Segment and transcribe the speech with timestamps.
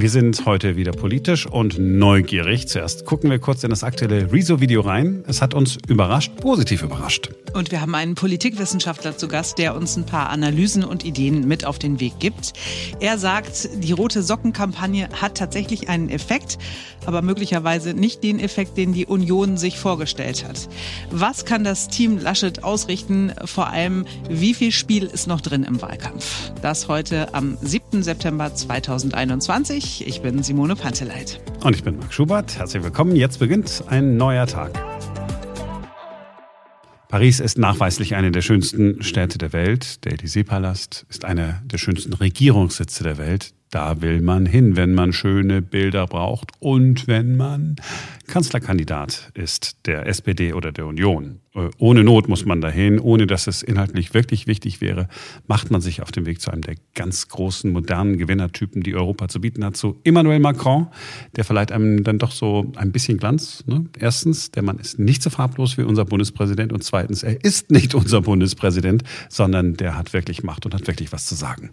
[0.00, 2.68] Wir sind heute wieder politisch und neugierig.
[2.68, 5.24] Zuerst gucken wir kurz in das aktuelle Rezo-Video rein.
[5.26, 7.30] Es hat uns überrascht, positiv überrascht.
[7.52, 11.64] Und wir haben einen Politikwissenschaftler zu Gast, der uns ein paar Analysen und Ideen mit
[11.64, 12.52] auf den Weg gibt.
[13.00, 16.58] Er sagt, die rote Socken-Kampagne hat tatsächlich einen Effekt,
[17.04, 20.68] aber möglicherweise nicht den Effekt, den die Union sich vorgestellt hat.
[21.10, 23.32] Was kann das Team Laschet ausrichten?
[23.46, 26.52] Vor allem, wie viel Spiel ist noch drin im Wahlkampf?
[26.62, 28.04] Das heute am 7.
[28.04, 29.87] September 2021.
[30.00, 31.40] Ich bin Simone Panteleit.
[31.62, 32.58] Und ich bin Marc Schubert.
[32.58, 33.16] Herzlich willkommen.
[33.16, 34.72] Jetzt beginnt ein neuer Tag.
[37.08, 40.04] Paris ist nachweislich eine der schönsten Städte der Welt.
[40.04, 43.54] Der Élysée-Palast ist einer der schönsten Regierungssitze der Welt.
[43.70, 47.76] Da will man hin, wenn man schöne Bilder braucht und wenn man
[48.26, 51.40] Kanzlerkandidat ist der SPD oder der Union.
[51.54, 55.08] Äh, ohne Not muss man dahin, ohne dass es inhaltlich wirklich wichtig wäre,
[55.46, 59.28] macht man sich auf den Weg zu einem der ganz großen, modernen Gewinnertypen, die Europa
[59.28, 60.88] zu bieten hat, zu Emmanuel Macron.
[61.36, 63.64] Der verleiht einem dann doch so ein bisschen Glanz.
[63.66, 63.86] Ne?
[63.98, 67.94] Erstens, der Mann ist nicht so farblos wie unser Bundespräsident und zweitens, er ist nicht
[67.94, 71.70] unser Bundespräsident, sondern der hat wirklich Macht und hat wirklich was zu sagen.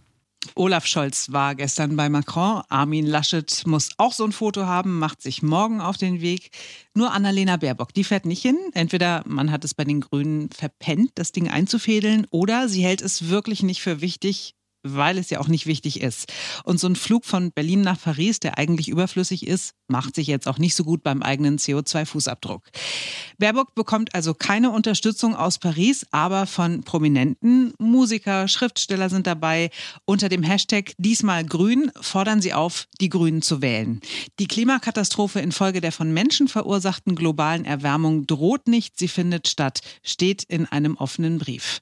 [0.56, 2.62] Olaf Scholz war gestern bei Macron.
[2.70, 6.52] Armin Laschet muss auch so ein Foto haben, macht sich morgen auf den Weg.
[6.94, 8.58] Nur Annalena Baerbock, die fährt nicht hin.
[8.74, 13.30] Entweder man hat es bei den Grünen verpennt, das Ding einzufädeln, oder sie hält es
[13.30, 16.32] wirklich nicht für wichtig, weil es ja auch nicht wichtig ist.
[16.64, 20.48] Und so ein Flug von Berlin nach Paris, der eigentlich überflüssig ist, macht sich jetzt
[20.48, 22.62] auch nicht so gut beim eigenen CO2-Fußabdruck.
[23.38, 27.74] Baerbock bekommt also keine Unterstützung aus Paris, aber von Prominenten.
[27.80, 29.70] Musiker, Schriftsteller sind dabei.
[30.06, 34.00] Unter dem Hashtag diesmal grün fordern sie auf, die Grünen zu wählen.
[34.40, 40.44] Die Klimakatastrophe infolge der von Menschen verursachten globalen Erwärmung droht nicht, sie findet statt, steht
[40.44, 41.82] in einem offenen Brief.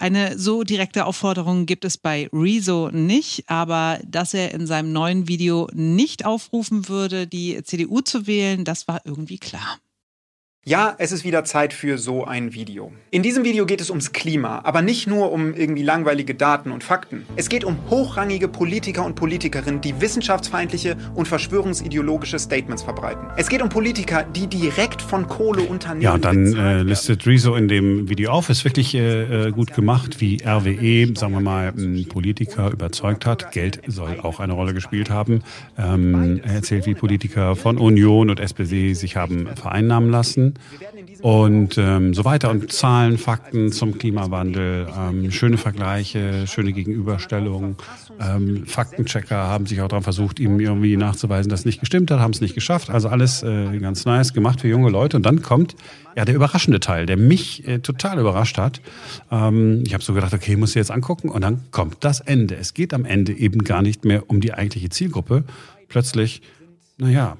[0.00, 5.28] Eine so direkte Aufforderung gibt es bei Rezo nicht, aber dass er in seinem neuen
[5.28, 9.78] Video nicht aufrufen würde, die CDU zu wählen, das war irgendwie klar.
[10.66, 12.92] Ja, es ist wieder Zeit für so ein Video.
[13.10, 16.84] In diesem Video geht es ums Klima, aber nicht nur um irgendwie langweilige Daten und
[16.84, 17.24] Fakten.
[17.34, 23.26] Es geht um hochrangige Politiker und Politikerinnen, die wissenschaftsfeindliche und verschwörungsideologische Statements verbreiten.
[23.38, 26.02] Es geht um Politiker, die direkt von Kohleunternehmen.
[26.02, 30.20] Ja, dann äh, listet Rezo in dem Video auf, ist wirklich äh, äh gut gemacht,
[30.20, 31.72] wie RWE, sagen wir mal,
[32.06, 33.52] Politiker überzeugt hat.
[33.52, 35.42] Geld soll auch eine Rolle gespielt haben.
[35.78, 40.49] Ähm, er erzählt, wie Politiker von Union und SPD sich haben vereinnahmen lassen
[41.22, 42.50] und ähm, so weiter.
[42.50, 47.76] Und Zahlen, Fakten zum Klimawandel, ähm, schöne Vergleiche, schöne Gegenüberstellungen.
[48.20, 52.20] Ähm, Faktenchecker haben sich auch daran versucht, ihm irgendwie nachzuweisen, dass es nicht gestimmt hat,
[52.20, 52.90] haben es nicht geschafft.
[52.90, 55.16] Also alles äh, ganz nice gemacht für junge Leute.
[55.16, 55.76] Und dann kommt
[56.16, 58.80] ja der überraschende Teil, der mich äh, total überrascht hat.
[59.30, 61.28] Ähm, ich habe so gedacht, okay, muss ich jetzt angucken.
[61.28, 62.56] Und dann kommt das Ende.
[62.56, 65.44] Es geht am Ende eben gar nicht mehr um die eigentliche Zielgruppe.
[65.88, 66.42] Plötzlich,
[66.98, 67.36] naja,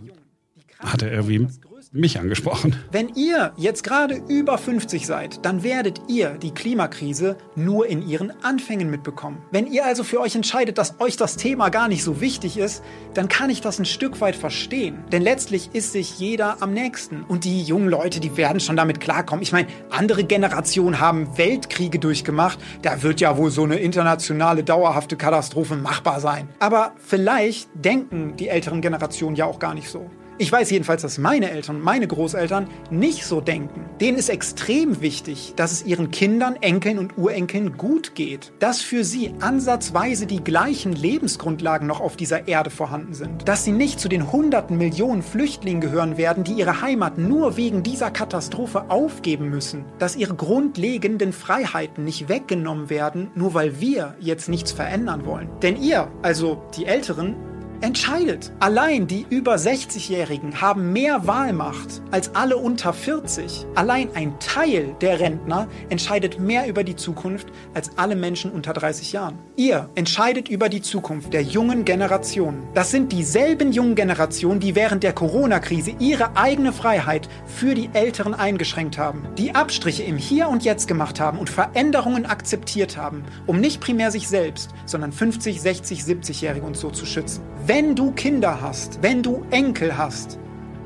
[0.80, 1.46] hat er irgendwie
[1.92, 2.76] mich angesprochen.
[2.92, 8.32] Wenn ihr jetzt gerade über 50 seid, dann werdet ihr die Klimakrise nur in ihren
[8.44, 9.42] Anfängen mitbekommen.
[9.50, 12.84] Wenn ihr also für euch entscheidet, dass euch das Thema gar nicht so wichtig ist,
[13.14, 15.02] dann kann ich das ein Stück weit verstehen.
[15.10, 17.24] Denn letztlich ist sich jeder am nächsten.
[17.24, 19.42] Und die jungen Leute, die werden schon damit klarkommen.
[19.42, 22.60] Ich meine, andere Generationen haben Weltkriege durchgemacht.
[22.82, 26.48] Da wird ja wohl so eine internationale, dauerhafte Katastrophe machbar sein.
[26.60, 30.08] Aber vielleicht denken die älteren Generationen ja auch gar nicht so.
[30.40, 33.84] Ich weiß jedenfalls, dass meine Eltern meine Großeltern nicht so denken.
[34.00, 38.50] Denen ist extrem wichtig, dass es ihren Kindern, Enkeln und Urenkeln gut geht.
[38.58, 43.46] Dass für sie ansatzweise die gleichen Lebensgrundlagen noch auf dieser Erde vorhanden sind.
[43.46, 47.82] Dass sie nicht zu den hunderten Millionen Flüchtlingen gehören werden, die ihre Heimat nur wegen
[47.82, 49.84] dieser Katastrophe aufgeben müssen.
[49.98, 55.50] Dass ihre grundlegenden Freiheiten nicht weggenommen werden, nur weil wir jetzt nichts verändern wollen.
[55.60, 57.49] Denn ihr, also die Älteren,
[57.80, 58.52] entscheidet.
[58.60, 63.66] Allein die über 60-Jährigen haben mehr Wahlmacht als alle unter 40.
[63.74, 69.12] Allein ein Teil der Rentner entscheidet mehr über die Zukunft als alle Menschen unter 30
[69.12, 69.38] Jahren.
[69.56, 72.62] Ihr entscheidet über die Zukunft der jungen Generationen.
[72.74, 78.34] Das sind dieselben jungen Generationen, die während der Corona-Krise ihre eigene Freiheit für die Älteren
[78.34, 83.60] eingeschränkt haben, die Abstriche im Hier und Jetzt gemacht haben und Veränderungen akzeptiert haben, um
[83.60, 87.42] nicht primär sich selbst, sondern 50, 60, 70-Jährige und so zu schützen.
[87.72, 90.40] Wenn du Kinder hast, wenn du Enkel hast,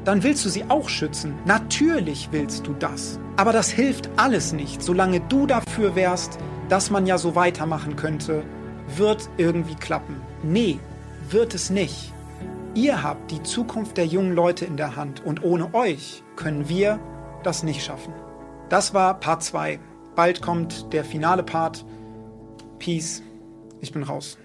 [0.05, 1.33] dann willst du sie auch schützen.
[1.47, 3.19] Natürlich willst du das.
[3.37, 4.83] Aber das hilft alles nicht.
[4.83, 6.39] Solange du dafür wärst,
[6.69, 8.43] dass man ja so weitermachen könnte,
[8.99, 10.21] wird irgendwie klappen.
[10.43, 10.79] Nee,
[11.31, 12.13] wird es nicht.
[12.75, 17.01] Ihr habt die Zukunft der jungen Leute in der Hand und ohne euch können wir
[17.45, 18.13] das nicht schaffen.
[18.69, 19.81] Das war Part 2.
[20.17, 21.87] Bald kommt der finale Part.
[22.79, 23.23] Peace.
[23.81, 24.37] Ich bin raus.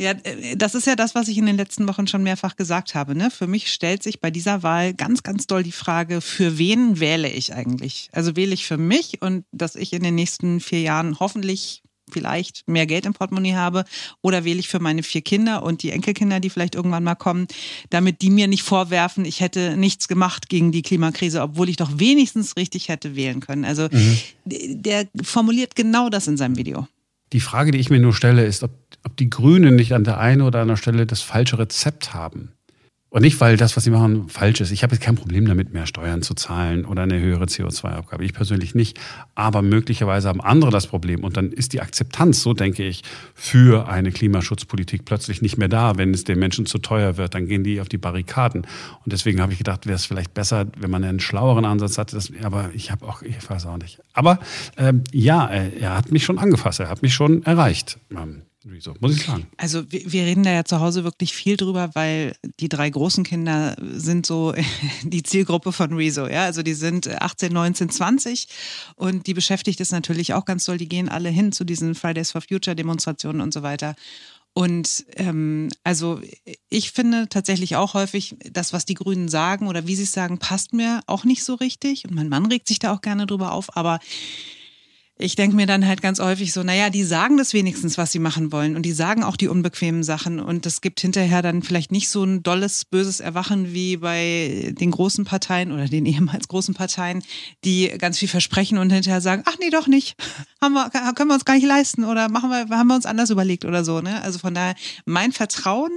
[0.00, 2.94] Ja, äh, das ist ja das, was ich in den letzten Wochen schon mehrfach gesagt
[2.94, 3.14] habe.
[3.14, 3.30] Ne?
[3.30, 7.28] Für mich stellt sich bei dieser Wahl ganz, ganz doll die Frage, für wen wähle
[7.28, 8.08] ich eigentlich?
[8.12, 12.68] Also wähle ich für mich und dass ich in den nächsten vier Jahren hoffentlich vielleicht
[12.68, 13.84] mehr Geld im Portemonnaie habe
[14.20, 17.46] oder wähle ich für meine vier Kinder und die Enkelkinder, die vielleicht irgendwann mal kommen,
[17.90, 21.98] damit die mir nicht vorwerfen, ich hätte nichts gemacht gegen die Klimakrise, obwohl ich doch
[21.98, 23.64] wenigstens richtig hätte wählen können.
[23.64, 24.18] Also mhm.
[24.44, 26.86] der formuliert genau das in seinem Video.
[27.32, 28.72] Die Frage, die ich mir nur stelle, ist, ob,
[29.04, 32.52] ob die Grünen nicht an der einen oder anderen Stelle das falsche Rezept haben.
[33.12, 34.70] Und nicht, weil das, was sie machen, falsch ist.
[34.70, 38.24] Ich habe jetzt kein Problem damit, mehr Steuern zu zahlen oder eine höhere CO2-Abgabe.
[38.24, 38.98] Ich persönlich nicht.
[39.34, 41.22] Aber möglicherweise haben andere das Problem.
[41.22, 43.02] Und dann ist die Akzeptanz, so denke ich,
[43.34, 45.98] für eine Klimaschutzpolitik plötzlich nicht mehr da.
[45.98, 48.62] Wenn es den Menschen zu teuer wird, dann gehen die auf die Barrikaden.
[48.62, 52.16] Und deswegen habe ich gedacht, wäre es vielleicht besser, wenn man einen schlaueren Ansatz hatte.
[52.16, 54.00] Das, aber ich habe auch, ich weiß auch nicht.
[54.14, 54.38] Aber
[54.78, 56.80] ähm, ja, er, er, hat mich schon angefasst.
[56.80, 57.98] Er hat mich schon erreicht.
[58.10, 59.46] Ähm, Rezo, muss ich sagen.
[59.56, 63.24] Also wir, wir, reden da ja zu Hause wirklich viel drüber, weil die drei großen
[63.24, 64.54] Kinder sind so
[65.02, 66.26] die Zielgruppe von Rezo.
[66.26, 66.44] Ja?
[66.44, 68.48] Also die sind 18, 19, 20
[68.96, 70.78] und die beschäftigt es natürlich auch ganz doll.
[70.78, 73.94] Die gehen alle hin zu diesen Fridays for Future Demonstrationen und so weiter.
[74.54, 76.20] Und ähm, also
[76.68, 80.38] ich finde tatsächlich auch häufig, das, was die Grünen sagen oder wie sie es sagen,
[80.38, 82.04] passt mir auch nicht so richtig.
[82.06, 83.98] Und mein Mann regt sich da auch gerne drüber auf, aber
[85.22, 88.18] ich denke mir dann halt ganz häufig so, naja, die sagen das wenigstens, was sie
[88.18, 91.92] machen wollen und die sagen auch die unbequemen Sachen und es gibt hinterher dann vielleicht
[91.92, 96.74] nicht so ein dolles, böses Erwachen wie bei den großen Parteien oder den ehemals großen
[96.74, 97.22] Parteien,
[97.64, 100.16] die ganz viel versprechen und hinterher sagen, ach nee, doch nicht,
[100.60, 103.30] haben wir, können wir uns gar nicht leisten oder machen wir, haben wir uns anders
[103.30, 104.00] überlegt oder so.
[104.00, 104.22] Ne?
[104.22, 104.74] Also von daher,
[105.04, 105.92] mein Vertrauen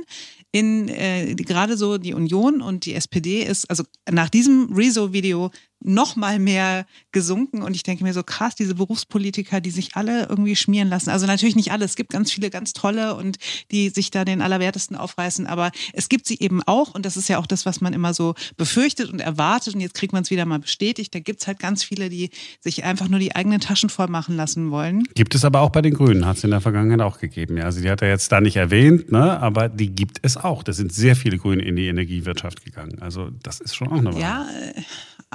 [0.52, 5.52] in äh, gerade so die Union und die SPD ist, also nach diesem Rezo-Video
[5.86, 10.28] noch mal mehr gesunken und ich denke mir so krass, diese Berufspolitiker, die sich alle
[10.28, 11.10] irgendwie schmieren lassen.
[11.12, 13.38] Also natürlich nicht alle, es gibt ganz viele ganz tolle und
[13.72, 17.30] die sich da den allerwertesten aufreißen, aber es gibt sie eben auch und das ist
[17.30, 20.32] ja auch das, was man immer so befürchtet und erwartet und jetzt kriegt man es
[20.32, 21.14] wieder mal bestätigt.
[21.14, 24.36] Da gibt es halt ganz viele, die sich einfach nur die eigenen Taschen voll machen
[24.36, 25.04] lassen wollen.
[25.14, 27.58] Gibt es aber auch bei den Grünen, hat es in der Vergangenheit auch gegeben.
[27.58, 29.40] Ja, also die hat er jetzt da nicht erwähnt, ne?
[29.40, 30.64] aber die gibt es auch.
[30.64, 33.00] Da sind sehr viele Grüne in die Energiewirtschaft gegangen.
[33.02, 34.22] Also das ist schon auch eine Wahl.
[34.22, 34.82] Ja, äh,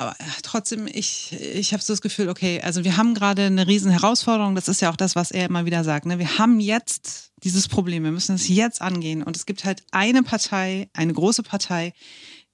[0.00, 3.90] aber trotzdem, ich, ich habe so das Gefühl, okay, also wir haben gerade eine riesen
[3.90, 4.54] Herausforderung.
[4.54, 6.06] Das ist ja auch das, was er immer wieder sagt.
[6.06, 6.18] Ne?
[6.18, 8.04] Wir haben jetzt dieses Problem.
[8.04, 9.22] Wir müssen es jetzt angehen.
[9.22, 11.92] Und es gibt halt eine Partei, eine große Partei,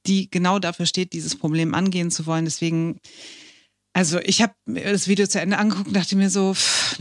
[0.09, 2.47] die genau dafür steht, dieses Problem angehen zu wollen.
[2.47, 2.99] Deswegen,
[3.93, 6.99] also ich habe das Video zu Ende angeguckt und dachte mir so, pff,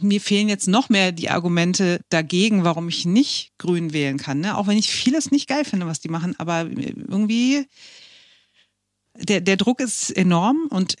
[0.00, 4.40] mir fehlen jetzt noch mehr die Argumente dagegen, warum ich nicht grün wählen kann.
[4.40, 4.56] Ne?
[4.56, 6.34] Auch wenn ich vieles nicht geil finde, was die machen.
[6.38, 7.66] Aber irgendwie
[9.14, 10.96] der, der Druck ist enorm und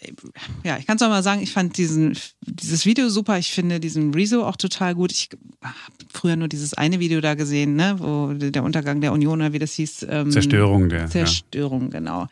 [0.64, 3.38] ja, ich kann es auch mal sagen, ich fand diesen, dieses Video super.
[3.38, 5.12] Ich finde diesen Rezo auch total gut.
[5.12, 5.30] Ich
[5.62, 5.74] habe
[6.12, 9.58] früher nur dieses eine Video da gesehen, ne, wo der Untergang der Union oder wie
[9.58, 10.06] das hieß.
[10.10, 11.08] Ähm, Zerstörung der.
[11.08, 11.98] Zerstörung, ja.
[11.98, 12.28] genau.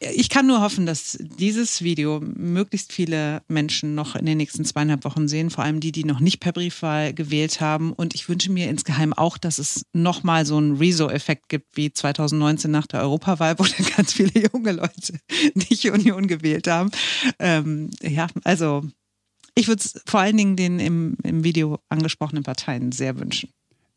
[0.00, 5.04] Ich kann nur hoffen, dass dieses Video möglichst viele Menschen noch in den nächsten zweieinhalb
[5.04, 7.92] Wochen sehen, vor allem die, die noch nicht per Briefwahl gewählt haben.
[7.92, 12.70] Und ich wünsche mir insgeheim auch, dass es nochmal so einen Rezo-Effekt gibt wie 2019
[12.70, 15.20] nach der Europawahl, wo dann ganz viele junge Leute
[15.54, 16.90] nicht Union gewählt haben.
[17.38, 18.82] Ähm, ja, also
[19.54, 23.50] ich würde es vor allen Dingen den im, im Video angesprochenen Parteien sehr wünschen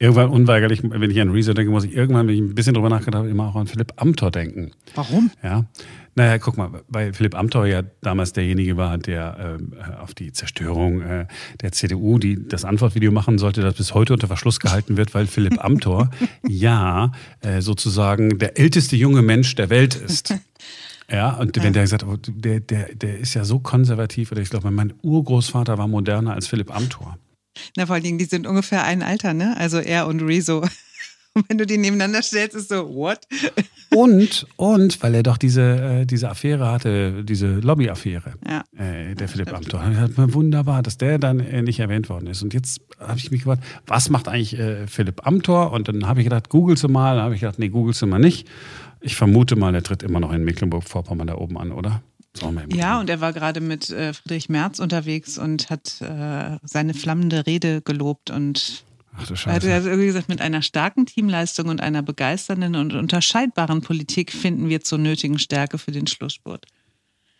[0.03, 2.89] irgendwann unweigerlich, wenn ich an Rezo denke, muss ich irgendwann, wenn ich ein bisschen drüber
[2.89, 4.71] nachgedacht habe, immer auch an Philipp Amthor denken.
[4.95, 5.31] Warum?
[5.41, 5.63] Ja.
[6.15, 11.01] Naja, guck mal, weil Philipp Amthor ja damals derjenige war, der äh, auf die Zerstörung
[11.01, 11.25] äh,
[11.61, 15.25] der CDU die, das Antwortvideo machen sollte, das bis heute unter Verschluss gehalten wird, weil
[15.25, 16.11] Philipp Amthor
[16.47, 20.35] ja äh, sozusagen der älteste junge Mensch der Welt ist.
[21.11, 24.49] Ja, und wenn der gesagt, oh, der, der, der ist ja so konservativ, oder ich
[24.49, 27.17] glaube, mein Urgroßvater war moderner als Philipp Amthor.
[27.75, 29.55] Na, vor allen Dingen, die sind ungefähr ein Alter, ne?
[29.57, 30.65] Also er und Rezo.
[31.35, 33.21] Und wenn du die nebeneinander stellst, ist so, what?
[33.95, 38.63] Und, und, weil er doch diese, äh, diese Affäre hatte, diese Lobby-Affäre, ja.
[38.75, 39.83] äh, der Philipp Amthor.
[40.33, 42.41] Wunderbar, dass der dann äh, nicht erwähnt worden ist.
[42.41, 45.71] Und jetzt habe ich mich gefragt, was macht eigentlich äh, Philipp Amthor?
[45.71, 47.17] Und dann habe ich gedacht, googelst du mal.
[47.17, 48.47] Dann habe ich gedacht, nee, googelst du mal nicht.
[48.99, 52.01] Ich vermute mal, der tritt immer noch in Mecklenburg-Vorpommern da oben an, oder?
[52.73, 57.45] Ja, und er war gerade mit äh, Friedrich Merz unterwegs und hat äh, seine flammende
[57.45, 58.83] Rede gelobt und
[59.15, 59.69] Ach du Scheiße.
[59.69, 64.69] Er hat irgendwie gesagt, mit einer starken Teamleistung und einer begeisternden und unterscheidbaren Politik finden
[64.69, 66.65] wir zur nötigen Stärke für den Schlussspurt.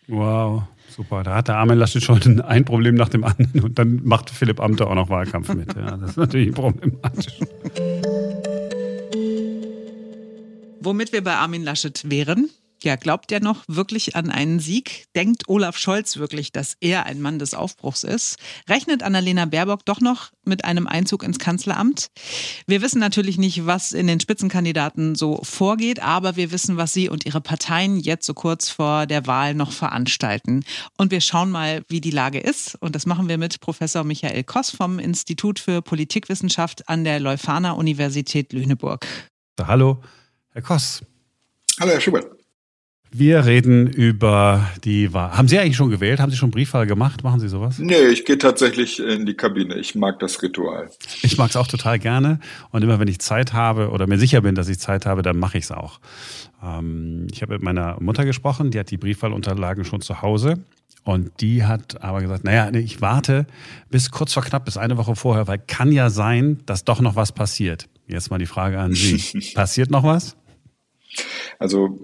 [0.06, 1.22] Wow, super.
[1.22, 4.60] Da hat der Armin Laschet schon ein Problem nach dem anderen und dann macht Philipp
[4.60, 5.74] Amter auch noch Wahlkampf mit.
[5.74, 7.40] Ja, das ist natürlich problematisch.
[10.80, 12.50] Womit wir bei Armin Laschet wären,
[12.84, 15.06] Ja, glaubt er noch wirklich an einen Sieg?
[15.16, 18.36] Denkt Olaf Scholz wirklich, dass er ein Mann des Aufbruchs ist?
[18.68, 22.08] Rechnet Annalena Baerbock doch noch mit einem Einzug ins Kanzleramt?
[22.66, 27.08] Wir wissen natürlich nicht, was in den Spitzenkandidaten so vorgeht, aber wir wissen, was sie
[27.08, 30.62] und ihre Parteien jetzt so kurz vor der Wahl noch veranstalten.
[30.98, 32.74] Und wir schauen mal, wie die Lage ist.
[32.82, 37.72] Und das machen wir mit Professor Michael Koss vom Institut für Politikwissenschaft an der Leuphana
[37.72, 39.06] Universität Lüneburg.
[39.58, 40.02] Hallo,
[40.50, 41.02] Herr Koss.
[41.80, 42.33] Hallo, Herr Schubert.
[43.16, 45.38] Wir reden über die Wahl.
[45.38, 46.18] Haben Sie eigentlich schon gewählt?
[46.18, 47.22] Haben Sie schon Briefwahl gemacht?
[47.22, 47.78] Machen Sie sowas?
[47.78, 49.76] Nee, ich gehe tatsächlich in die Kabine.
[49.76, 50.90] Ich mag das Ritual.
[51.22, 52.40] Ich mag es auch total gerne.
[52.72, 55.38] Und immer wenn ich Zeit habe oder mir sicher bin, dass ich Zeit habe, dann
[55.38, 56.00] mache ich es auch.
[56.60, 60.64] Ähm, ich habe mit meiner Mutter gesprochen, die hat die Briefwahlunterlagen schon zu Hause.
[61.04, 63.46] Und die hat aber gesagt, naja, ich warte
[63.90, 67.14] bis kurz vor knapp, bis eine Woche vorher, weil kann ja sein, dass doch noch
[67.14, 67.88] was passiert.
[68.08, 69.52] Jetzt mal die Frage an Sie.
[69.54, 70.36] Passiert noch was?
[71.60, 72.00] Also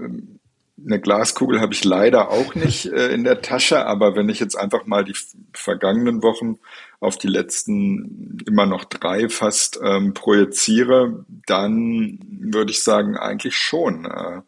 [0.84, 4.56] eine Glaskugel habe ich leider auch nicht äh, in der Tasche, aber wenn ich jetzt
[4.56, 5.16] einfach mal die
[5.52, 6.58] vergangenen Wochen
[7.00, 14.04] auf die letzten immer noch drei fast ähm, projiziere, dann würde ich sagen, eigentlich schon,
[14.04, 14.42] äh,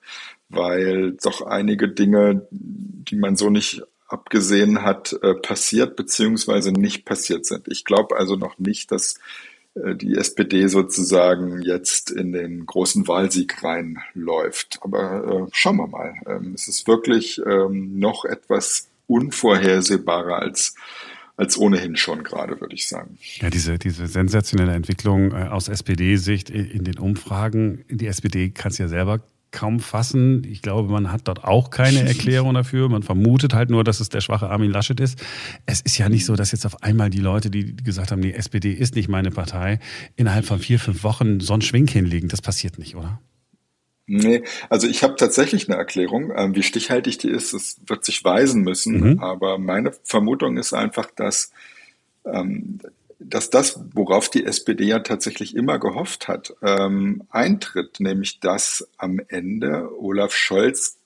[0.48, 7.46] weil doch einige Dinge, die man so nicht abgesehen hat, äh, passiert beziehungsweise nicht passiert
[7.46, 7.68] sind.
[7.68, 9.18] Ich glaube also noch nicht, dass
[9.74, 14.78] die SPD sozusagen jetzt in den großen Wahlsieg reinläuft.
[14.82, 16.14] Aber äh, schauen wir mal.
[16.26, 20.74] Ähm, es ist wirklich ähm, noch etwas unvorhersehbarer als
[21.36, 23.18] als ohnehin schon gerade, würde ich sagen.
[23.40, 27.84] Ja, diese, diese sensationelle Entwicklung äh, aus SPD-Sicht in den Umfragen.
[27.88, 29.22] Die SPD kann es ja selber
[29.52, 30.44] kaum fassen.
[30.44, 32.88] Ich glaube, man hat dort auch keine Erklärung dafür.
[32.88, 35.22] Man vermutet halt nur, dass es der schwache Armin Laschet ist.
[35.66, 38.34] Es ist ja nicht so, dass jetzt auf einmal die Leute, die gesagt haben, die
[38.34, 39.78] SPD ist nicht meine Partei,
[40.16, 42.28] innerhalb von vier, fünf Wochen so einen Schwing hinlegen.
[42.28, 43.20] Das passiert nicht, oder?
[44.06, 46.32] Nee, also ich habe tatsächlich eine Erklärung.
[46.34, 49.12] Ähm, wie stichhaltig die ist, das wird sich weisen müssen.
[49.12, 49.18] Mhm.
[49.20, 51.52] Aber meine Vermutung ist einfach, dass
[52.24, 52.78] ähm,
[53.24, 59.20] dass das, worauf die SPD ja tatsächlich immer gehofft hat, ähm, eintritt, nämlich dass am
[59.28, 60.98] Ende Olaf Scholz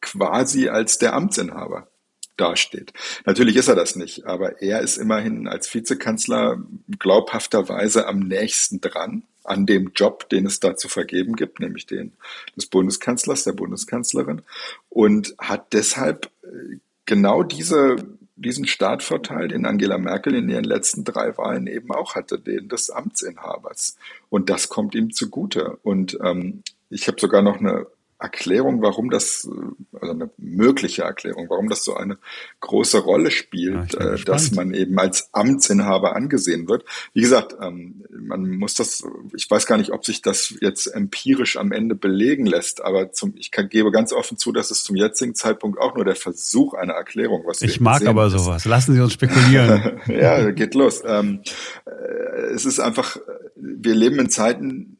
[0.00, 1.88] quasi als der Amtsinhaber
[2.36, 2.92] dasteht.
[3.24, 6.62] Natürlich ist er das nicht, aber er ist immerhin als Vizekanzler
[6.98, 12.12] glaubhafterweise am nächsten dran an dem Job, den es da zu vergeben gibt, nämlich den
[12.56, 14.42] des Bundeskanzlers, der Bundeskanzlerin
[14.88, 17.96] und hat deshalb äh, genau diese
[18.36, 22.90] diesen Startvorteil, den Angela Merkel in ihren letzten drei Wahlen eben auch hatte, den des
[22.90, 23.96] Amtsinhabers.
[24.28, 25.78] Und das kommt ihm zugute.
[25.82, 27.86] Und ähm, ich habe sogar noch eine
[28.18, 32.18] Erklärung, warum das, äh, also eine mögliche Erklärung, warum das so eine
[32.60, 36.84] große Rolle spielt, ja, äh, dass man eben als Amtsinhaber angesehen wird.
[37.12, 39.04] Wie gesagt, ähm, man muss das,
[39.34, 43.34] ich weiß gar nicht, ob sich das jetzt empirisch am Ende belegen lässt, aber zum,
[43.36, 46.72] ich kann, gebe ganz offen zu, dass es zum jetzigen Zeitpunkt auch nur der Versuch
[46.74, 48.32] einer Erklärung, was Ich mag aber ist.
[48.32, 48.64] sowas.
[48.64, 50.00] Lassen Sie uns spekulieren.
[50.08, 51.02] ja, geht los.
[51.04, 51.42] Ähm,
[51.84, 53.18] äh, es ist einfach,
[53.56, 54.95] wir leben in Zeiten,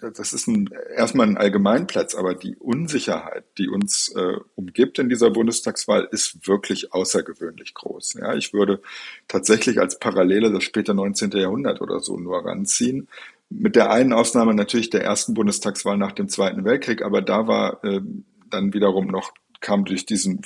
[0.00, 5.30] das ist ein, erstmal ein Allgemeinplatz, aber die Unsicherheit, die uns äh, umgibt in dieser
[5.30, 8.14] Bundestagswahl, ist wirklich außergewöhnlich groß.
[8.14, 8.80] Ja, ich würde
[9.26, 11.30] tatsächlich als Parallele das späte 19.
[11.32, 13.08] Jahrhundert oder so nur ranziehen.
[13.50, 17.82] Mit der einen Ausnahme natürlich der ersten Bundestagswahl nach dem Zweiten Weltkrieg, aber da war
[17.84, 18.00] äh,
[18.50, 20.42] dann wiederum noch kam durch diesen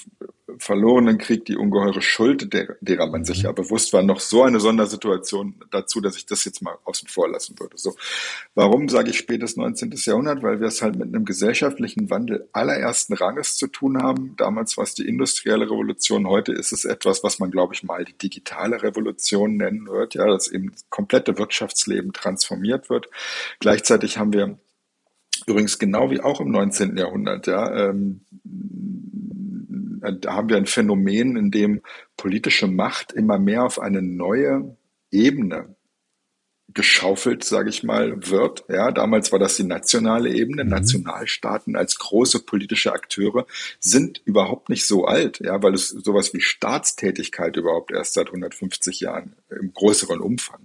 [0.59, 3.45] verlorenen Krieg die ungeheure Schuld, der, derer man sich mhm.
[3.45, 7.29] ja bewusst war, noch so eine Sondersituation dazu, dass ich das jetzt mal außen vor
[7.29, 7.77] lassen würde.
[7.79, 7.95] So,
[8.55, 9.93] warum sage ich spätes 19.
[9.97, 10.43] Jahrhundert?
[10.43, 14.35] Weil wir es halt mit einem gesellschaftlichen Wandel allerersten Ranges zu tun haben.
[14.37, 18.05] Damals war es die industrielle Revolution, heute ist es etwas, was man, glaube ich, mal
[18.05, 23.09] die digitale Revolution nennen wird, ja, dass eben das komplette Wirtschaftsleben transformiert wird.
[23.61, 24.59] Gleichzeitig haben wir
[25.47, 26.97] Übrigens genau wie auch im 19.
[26.97, 28.21] Jahrhundert, ja, ähm,
[30.11, 31.83] da haben wir ein Phänomen, in dem
[32.17, 34.77] politische Macht immer mehr auf eine neue
[35.11, 35.77] Ebene
[36.75, 38.65] geschaufelt, sage ich mal, wird.
[38.69, 40.65] Ja, damals war das die nationale Ebene.
[40.65, 40.71] Mhm.
[40.71, 43.47] Nationalstaaten als große politische Akteure
[43.79, 49.01] sind überhaupt nicht so alt, ja, weil es sowas wie Staatstätigkeit überhaupt erst seit 150
[49.01, 50.61] Jahren im größeren Umfang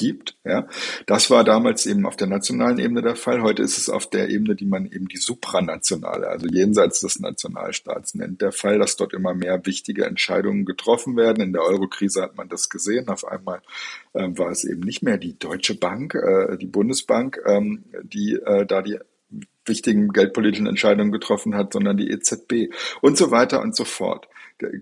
[0.00, 0.34] gibt.
[0.44, 0.66] Ja,
[1.06, 3.42] das war damals eben auf der nationalen Ebene der Fall.
[3.42, 8.14] Heute ist es auf der Ebene, die man eben die supranationale, also jenseits des Nationalstaats
[8.14, 11.42] nennt, der Fall, dass dort immer mehr wichtige Entscheidungen getroffen werden.
[11.42, 13.08] In der Eurokrise hat man das gesehen.
[13.08, 13.60] Auf einmal
[14.14, 18.64] äh, war es eben nicht mehr die Deutsche Bank, äh, die Bundesbank, ähm, die äh,
[18.64, 18.98] da die
[19.66, 24.28] wichtigen geldpolitischen Entscheidungen getroffen hat, sondern die EZB und so weiter und so fort.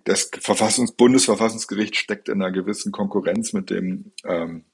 [0.04, 4.64] Das Verfassungs Bundesverfassungsgericht steckt in einer gewissen Konkurrenz mit dem ähm,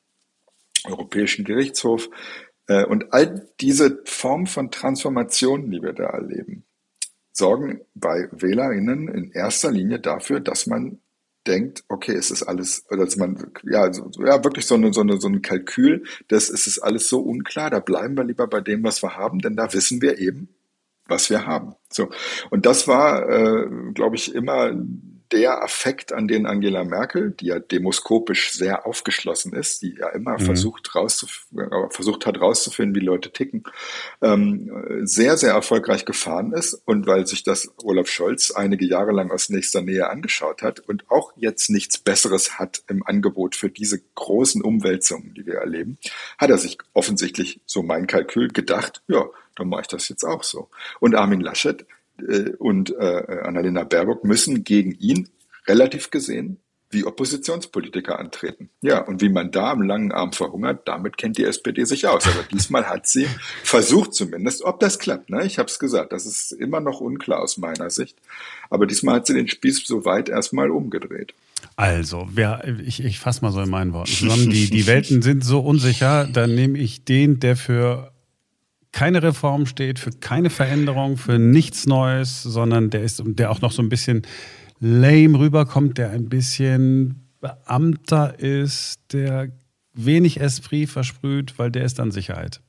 [0.85, 2.09] Europäischen Gerichtshof.
[2.67, 6.65] Äh, und all diese Form von Transformationen, die wir da erleben,
[7.33, 11.01] sorgen bei WählerInnen in erster Linie dafür, dass man
[11.47, 15.03] denkt, okay, es ist alles, oder dass man, ja, so, ja, wirklich so, eine, so,
[15.03, 18.61] eine, so ein Kalkül, das ist es alles so unklar, da bleiben wir lieber bei
[18.61, 20.49] dem, was wir haben, denn da wissen wir eben,
[21.07, 21.75] was wir haben.
[21.93, 22.09] So.
[22.51, 24.73] Und das war, äh, glaube ich, immer
[25.33, 30.39] der Affekt, an den Angela Merkel, die ja demoskopisch sehr aufgeschlossen ist, die ja immer
[30.39, 30.45] mhm.
[30.45, 31.47] versucht, rauszuf
[31.91, 33.65] versucht hat, rauszufinden, wie Leute ticken,
[34.23, 34.71] ähm,
[35.03, 36.75] sehr, sehr erfolgreich gefahren ist.
[36.85, 41.11] Und weil sich das Olaf Scholz einige Jahre lang aus nächster Nähe angeschaut hat und
[41.11, 45.99] auch jetzt nichts Besseres hat im Angebot für diese großen Umwälzungen, die wir erleben,
[46.39, 49.27] hat er sich offensichtlich, so mein Kalkül, gedacht, ja,
[49.57, 50.69] dann mache ich das jetzt auch so.
[51.01, 51.87] Und Armin Laschet
[52.19, 55.29] äh, und äh, Annalena Baerbock müssen gegen ihn
[55.67, 56.59] relativ gesehen
[56.95, 58.71] wie Oppositionspolitiker antreten.
[58.81, 62.27] Ja, und wie man da am langen Arm verhungert, damit kennt die SPD sich aus.
[62.27, 63.27] Aber diesmal hat sie
[63.63, 65.29] versucht zumindest, ob das klappt.
[65.29, 65.45] Ne?
[65.45, 68.17] Ich habe es gesagt, das ist immer noch unklar aus meiner Sicht.
[68.71, 71.35] Aber diesmal hat sie den Spieß soweit erstmal umgedreht.
[71.77, 74.51] Also, wer, ich, ich fasse mal so in meinen Worten zusammen.
[74.51, 78.14] Die, die Welten sind so unsicher, dann nehme ich den, der für
[78.95, 83.73] keine Reform steht, für keine Veränderung, für nichts Neues, sondern der ist, der auch noch
[83.73, 84.23] so ein bisschen
[84.79, 89.49] lame rüberkommt, der ein bisschen Beamter ist, der
[89.95, 92.61] wenig Esprit versprüht, weil der ist dann Sicherheit.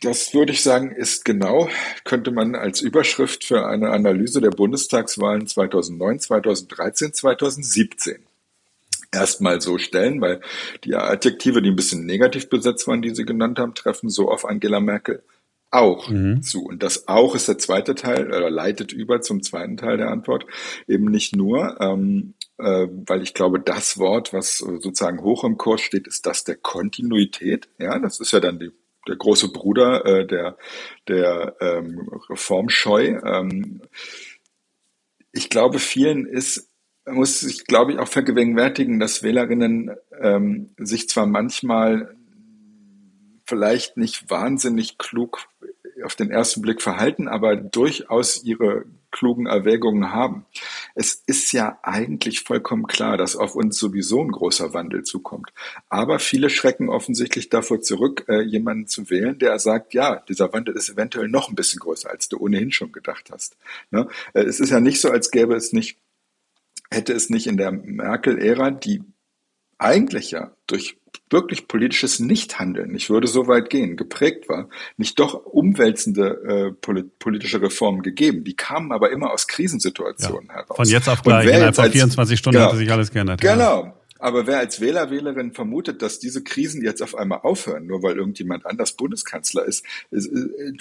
[0.00, 1.68] Das würde ich sagen, ist genau,
[2.02, 8.16] könnte man als Überschrift für eine Analyse der Bundestagswahlen 2009, 2013, 2017
[9.12, 10.40] erstmal so stellen, weil
[10.84, 14.44] die Adjektive, die ein bisschen negativ besetzt waren, die Sie genannt haben, treffen so auf
[14.44, 15.22] Angela Merkel
[15.70, 16.42] auch mhm.
[16.42, 16.64] zu.
[16.64, 20.44] Und das auch ist der zweite Teil, oder leitet über zum zweiten Teil der Antwort,
[20.86, 25.80] eben nicht nur, ähm, äh, weil ich glaube, das Wort, was sozusagen hoch im Kurs
[25.80, 27.68] steht, ist das der Kontinuität.
[27.78, 28.70] Ja, das ist ja dann die
[29.08, 30.56] der große Bruder äh, der,
[31.08, 33.18] der ähm, Reformscheu.
[33.24, 33.82] Ähm,
[35.32, 36.68] ich glaube, vielen ist
[37.06, 39.90] muss sich, glaube ich, auch vergegenwärtigen, dass Wählerinnen
[40.20, 42.14] ähm, sich zwar manchmal
[43.44, 45.48] vielleicht nicht wahnsinnig klug
[46.04, 50.46] auf den ersten Blick verhalten, aber durchaus ihre klugen Erwägungen haben.
[50.94, 55.52] Es ist ja eigentlich vollkommen klar, dass auf uns sowieso ein großer Wandel zukommt.
[55.88, 60.74] Aber viele schrecken offensichtlich davor zurück, äh, jemanden zu wählen, der sagt, ja, dieser Wandel
[60.74, 63.56] ist eventuell noch ein bisschen größer, als du ohnehin schon gedacht hast.
[63.90, 64.08] Ne?
[64.32, 65.98] Äh, es ist ja nicht so, als gäbe es nicht
[66.92, 69.02] hätte es nicht in der Merkel-Ära, die
[69.78, 70.96] eigentlich ja durch
[71.30, 77.60] wirklich politisches Nichthandeln, ich würde so weit gehen, geprägt war, nicht doch umwälzende äh, politische
[77.60, 78.44] Reformen gegeben.
[78.44, 80.54] Die kamen aber immer aus Krisensituationen ja.
[80.54, 80.76] heraus.
[80.76, 83.40] Von jetzt auf gleich, innerhalb von 24 Stunden genau, hatte sich alles geändert.
[83.40, 83.84] Genau.
[83.84, 83.94] Ja.
[84.18, 88.16] Aber wer als Wähler, Wählerin vermutet, dass diese Krisen jetzt auf einmal aufhören, nur weil
[88.16, 90.30] irgendjemand anders Bundeskanzler ist, ist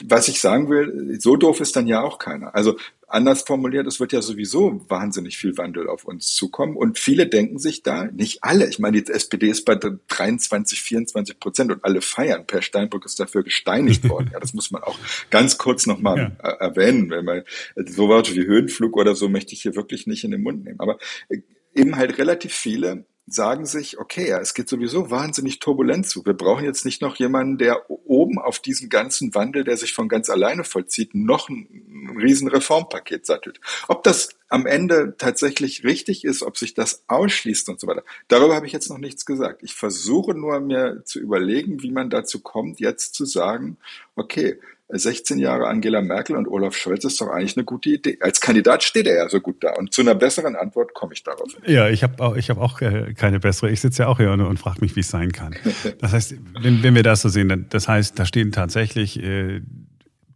[0.06, 2.54] was ich sagen will, so doof ist dann ja auch keiner.
[2.54, 2.78] Also
[3.14, 6.76] anders formuliert, es wird ja sowieso wahnsinnig viel Wandel auf uns zukommen.
[6.76, 11.40] Und viele denken sich da, nicht alle, ich meine, die SPD ist bei 23, 24
[11.40, 12.46] Prozent und alle feiern.
[12.48, 14.30] Per Steinbrück ist dafür gesteinigt worden.
[14.34, 14.98] Ja, das muss man auch
[15.30, 16.50] ganz kurz nochmal ja.
[16.50, 17.10] erwähnen.
[17.10, 17.44] Wenn man
[17.76, 20.80] so Worte wie Höhenflug oder so möchte ich hier wirklich nicht in den Mund nehmen.
[20.80, 20.98] Aber
[21.30, 21.40] äh,
[21.76, 26.26] eben halt relativ viele sagen sich, okay, ja, es geht sowieso wahnsinnig turbulent zu.
[26.26, 30.10] Wir brauchen jetzt nicht noch jemanden, der oben auf diesen ganzen Wandel, der sich von
[30.10, 33.62] ganz alleine vollzieht, noch ein, riesen Reformpaket sattelt.
[33.88, 38.56] Ob das am Ende tatsächlich richtig ist, ob sich das ausschließt und so weiter, darüber
[38.56, 39.64] habe ich jetzt noch nichts gesagt.
[39.64, 43.78] Ich versuche nur mir zu überlegen, wie man dazu kommt, jetzt zu sagen,
[44.16, 44.60] okay,
[44.92, 48.18] 16 Jahre Angela Merkel und Olaf Scholz ist doch eigentlich eine gute Idee.
[48.22, 49.74] Als Kandidat steht er ja so gut da.
[49.74, 51.48] Und zu einer besseren Antwort komme ich darauf.
[51.66, 53.72] Ja, ich habe auch, ich hab auch äh, keine bessere.
[53.72, 55.56] Ich sitze ja auch hier und, und frage mich, wie es sein kann.
[56.00, 59.62] Das heißt, wenn, wenn wir das so sehen, das heißt, da stehen tatsächlich äh,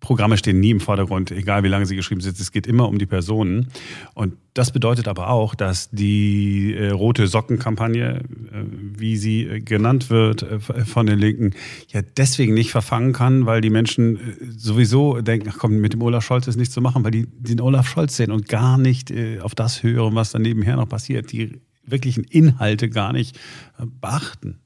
[0.05, 2.39] Programme stehen nie im Vordergrund, egal wie lange sie geschrieben sind.
[2.39, 3.67] Es geht immer um die Personen.
[4.13, 8.63] Und das bedeutet aber auch, dass die äh, rote Sockenkampagne, äh,
[8.97, 11.55] wie sie äh, genannt wird äh, von den Linken,
[11.89, 14.19] ja deswegen nicht verfangen kann, weil die Menschen äh,
[14.55, 17.59] sowieso denken, ach komm, mit dem Olaf Scholz ist nichts zu machen, weil die den
[17.59, 21.31] Olaf Scholz sehen und gar nicht äh, auf das hören, was dann nebenher noch passiert,
[21.31, 23.37] die wirklichen Inhalte gar nicht
[23.77, 24.59] beachten.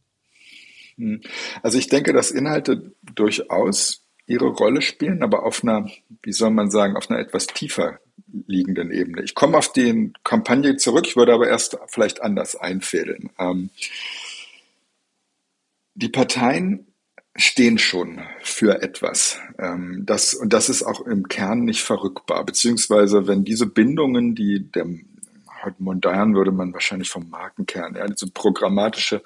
[1.63, 5.89] Also ich denke, dass Inhalte durchaus ihre Rolle spielen, aber auf einer,
[6.21, 7.99] wie soll man sagen, auf einer etwas tiefer
[8.45, 9.23] liegenden Ebene.
[9.23, 13.31] Ich komme auf die Kampagne zurück, ich würde aber erst vielleicht anders einfädeln.
[13.39, 13.71] Ähm,
[15.95, 16.87] die Parteien
[17.35, 19.39] stehen schon für etwas.
[19.57, 22.45] Ähm, das, und das ist auch im Kern nicht verrückbar.
[22.45, 24.85] Beziehungsweise, wenn diese Bindungen, die der
[25.63, 29.23] heute modern würde man wahrscheinlich vom Markenkern, ja, diese programmatische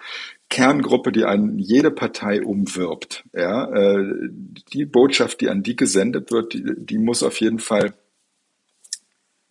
[0.53, 3.23] Kerngruppe, die an jede Partei umwirbt.
[3.33, 4.29] Ja, äh,
[4.71, 7.95] die Botschaft, die an die gesendet wird, die, die muss auf jeden Fall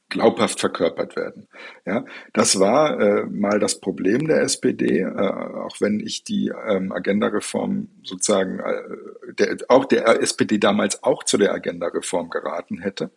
[0.08, 1.48] glaubhaft verkörpert werden.
[1.84, 6.92] Ja, das war äh, mal das Problem der SPD, äh, auch wenn ich die ähm,
[6.92, 13.10] Agenda-Reform sozusagen, äh, der, auch der SPD damals auch zu der Agenda-Reform geraten hätte.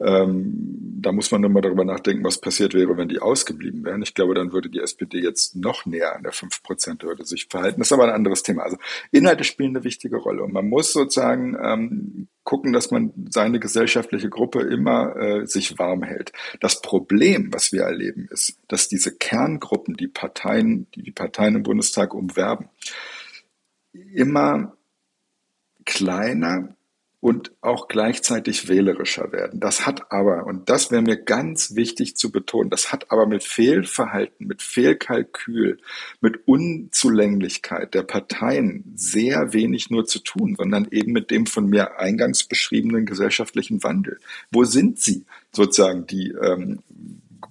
[0.00, 4.02] Ähm, da muss man immer darüber nachdenken, was passiert wäre, wenn die ausgeblieben wären.
[4.02, 7.80] Ich glaube, dann würde die SPD jetzt noch näher an der 5%-Hürde sich verhalten.
[7.80, 8.62] Das ist aber ein anderes Thema.
[8.62, 8.76] Also
[9.10, 10.42] Inhalte spielen eine wichtige Rolle.
[10.42, 16.02] Und man muss sozusagen ähm, gucken, dass man seine gesellschaftliche Gruppe immer äh, sich warm
[16.02, 16.32] hält.
[16.60, 21.62] Das Problem, was wir erleben, ist, dass diese Kerngruppen, die Parteien, die die Parteien im
[21.62, 22.68] Bundestag umwerben,
[23.92, 24.76] immer
[25.84, 26.76] kleiner
[27.20, 29.60] und auch gleichzeitig wählerischer werden.
[29.60, 33.44] Das hat aber, und das wäre mir ganz wichtig zu betonen, das hat aber mit
[33.44, 35.78] Fehlverhalten, mit Fehlkalkül,
[36.22, 41.98] mit Unzulänglichkeit der Parteien sehr wenig nur zu tun, sondern eben mit dem von mir
[41.98, 44.18] eingangs beschriebenen gesellschaftlichen Wandel.
[44.50, 46.80] Wo sind sie sozusagen, die ähm,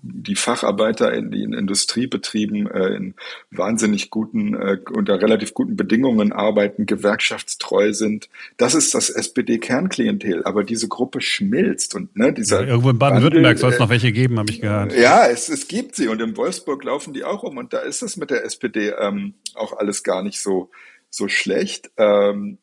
[0.01, 3.15] die Facharbeiter in den Industriebetrieben äh, in
[3.51, 8.29] wahnsinnig guten, äh, unter relativ guten Bedingungen arbeiten, gewerkschaftstreu sind.
[8.57, 10.43] Das ist das SPD-Kernklientel.
[10.45, 14.11] Aber diese Gruppe schmilzt und ne, dieser ja, irgendwo in Baden-Württemberg soll es noch welche
[14.11, 14.95] geben, habe ich gehört.
[14.95, 18.01] Ja, es, es gibt sie und in Wolfsburg laufen die auch um und da ist
[18.01, 20.69] es mit der SPD ähm, auch alles gar nicht so
[21.09, 21.91] so schlecht.
[21.97, 22.59] Ähm,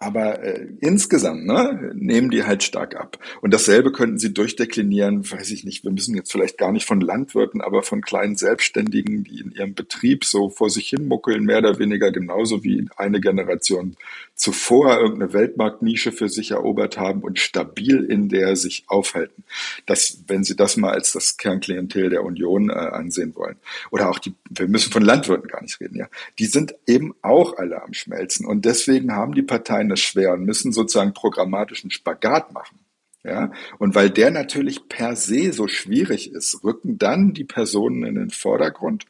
[0.00, 3.18] aber äh, insgesamt ne, nehmen die halt stark ab.
[3.40, 7.00] Und dasselbe könnten sie durchdeklinieren, weiß ich nicht, wir müssen jetzt vielleicht gar nicht von
[7.00, 11.58] Landwirten, aber von kleinen Selbstständigen, die in ihrem Betrieb so vor sich hin muckeln, mehr
[11.58, 13.96] oder weniger genauso wie eine Generation
[14.38, 19.42] zuvor irgendeine Weltmarktnische für sich erobert haben und stabil in der sich aufhalten.
[19.84, 23.56] Das, wenn Sie das mal als das Kernklientel der Union äh, ansehen wollen.
[23.90, 26.06] Oder auch die, wir müssen von Landwirten gar nicht reden, ja.
[26.38, 28.46] Die sind eben auch alle am Schmelzen.
[28.46, 32.80] Und deswegen haben die Parteien das schwer und müssen sozusagen programmatischen Spagat machen.
[33.24, 38.14] Ja, und weil der natürlich per se so schwierig ist, rücken dann die Personen in
[38.14, 39.06] den Vordergrund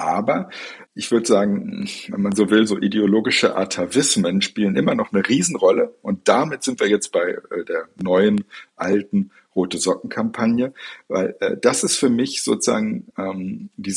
[0.00, 0.48] aber
[0.94, 5.94] ich würde sagen, wenn man so will, so ideologische Atavismen spielen immer noch eine Riesenrolle.
[6.00, 8.44] Und damit sind wir jetzt bei äh, der neuen,
[8.76, 10.72] alten Rote Socken-Kampagne,
[11.08, 13.94] weil äh, das ist für mich sozusagen ähm, die,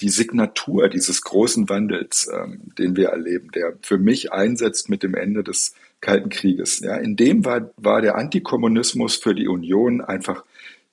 [0.00, 5.14] die Signatur dieses großen Wandels, ähm, den wir erleben, der für mich einsetzt mit dem
[5.14, 6.80] Ende des Kalten Krieges.
[6.80, 10.44] Ja, in dem war, war der Antikommunismus für die Union einfach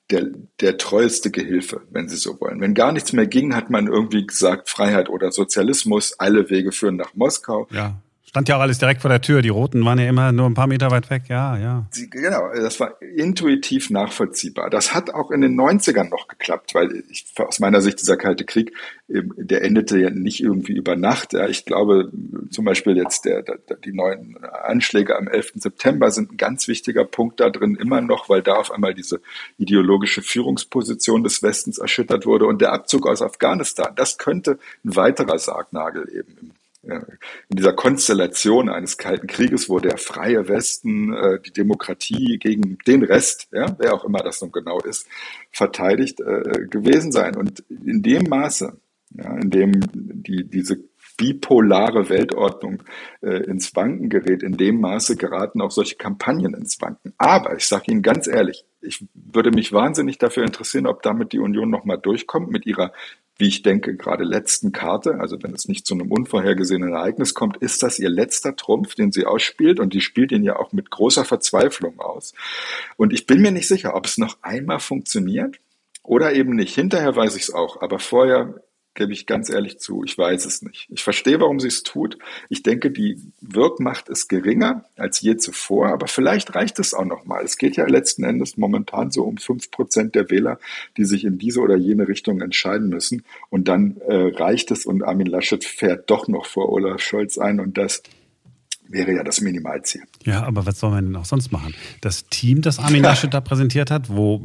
[0.10, 2.62] der, der treueste Gehilfe, wenn Sie so wollen.
[2.62, 6.97] Wenn gar nichts mehr ging, hat man irgendwie gesagt, Freiheit oder Sozialismus, alle Wege führen
[6.97, 7.67] nach Moskau.
[7.71, 7.95] Ja.
[8.34, 9.43] Stand ja auch alles direkt vor der Tür.
[9.43, 11.26] Die Roten waren ja immer nur ein paar Meter weit weg.
[11.30, 11.86] Ja, ja.
[12.10, 14.72] Genau, das war intuitiv nachvollziehbar.
[14.72, 18.43] Das hat auch in den 90ern noch geklappt, weil ich, aus meiner Sicht dieser Kalte
[18.43, 18.74] Krieg,
[19.08, 21.34] ähm, der endete ja nicht irgendwie über Nacht.
[21.34, 22.12] Ja, ich glaube
[22.50, 25.52] zum Beispiel jetzt der, der, die neuen Anschläge am 11.
[25.58, 29.22] September sind ein ganz wichtiger Punkt da drin immer noch, weil da auf einmal diese
[29.60, 33.93] ideologische Führungsposition des Westens erschüttert wurde und der Abzug aus Afghanistan.
[33.96, 36.52] Das könnte ein weiterer Sargnagel eben im
[36.84, 37.06] in
[37.50, 43.48] dieser Konstellation eines Kalten Krieges, wo der freie Westen äh, die Demokratie gegen den Rest,
[43.52, 45.08] ja, wer auch immer das nun genau ist,
[45.52, 47.36] verteidigt äh, gewesen sein.
[47.36, 48.78] Und in dem Maße,
[49.12, 50.78] ja, in dem die, diese
[51.17, 52.84] bipolare Weltordnung
[53.22, 57.13] äh, ins Wanken gerät, in dem Maße geraten auch solche Kampagnen ins Wanken.
[57.17, 61.39] Aber ich sage Ihnen ganz ehrlich, ich würde mich wahnsinnig dafür interessieren, ob damit die
[61.39, 62.91] Union nochmal durchkommt mit ihrer
[63.38, 67.58] wie ich denke, gerade letzten Karte, also wenn es nicht zu einem unvorhergesehenen Ereignis kommt,
[67.58, 70.91] ist das ihr letzter Trumpf, den sie ausspielt und die spielt ihn ja auch mit
[70.91, 72.34] großer Verzweiflung aus.
[72.96, 75.58] Und ich bin mir nicht sicher, ob es noch einmal funktioniert
[76.04, 76.76] oder eben nicht.
[76.76, 78.62] Hinterher weiß ich es auch, aber vorher
[78.95, 80.88] gebe ich ganz ehrlich zu, ich weiß es nicht.
[80.89, 82.17] Ich verstehe, warum sie es tut.
[82.49, 87.25] Ich denke, die Wirkmacht ist geringer als je zuvor, aber vielleicht reicht es auch noch
[87.25, 87.43] mal.
[87.43, 90.60] Es geht ja letzten Endes momentan so um fünf Prozent der Wähler,
[90.97, 93.23] die sich in diese oder jene Richtung entscheiden müssen.
[93.49, 97.60] Und dann äh, reicht es und Armin Laschet fährt doch noch vor Olaf Scholz ein
[97.60, 98.03] und das
[98.93, 100.03] wäre ja das Minimalziel.
[100.23, 101.73] Ja, aber was soll man denn auch sonst machen?
[102.01, 104.41] Das Team, das Armin Laschet da präsentiert hat, wo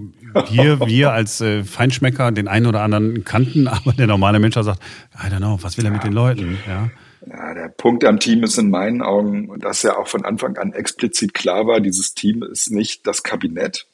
[0.51, 4.81] wir, wir als äh, Feinschmecker den einen oder anderen kannten, aber der normale Mensch sagt,
[5.15, 5.95] I don't know, was will er ja.
[5.95, 6.59] mit den Leuten?
[6.67, 6.91] Ja.
[7.27, 10.57] Ja, der Punkt am Team ist in meinen Augen, und das ja auch von Anfang
[10.57, 13.87] an explizit klar war, dieses Team ist nicht das Kabinett.